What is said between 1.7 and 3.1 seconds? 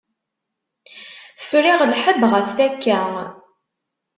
lḥebb ɣef takka.